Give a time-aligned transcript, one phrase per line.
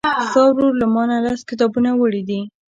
[0.29, 2.41] ستا ورور له مانه لس کتابونه وړي دي.